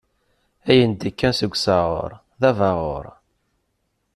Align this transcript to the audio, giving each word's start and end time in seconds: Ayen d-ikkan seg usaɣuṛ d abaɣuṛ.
Ayen 0.69 0.91
d-ikkan 0.93 1.33
seg 1.39 1.51
usaɣuṛ 1.55 2.11
d 2.41 2.43
abaɣuṛ. 2.49 3.05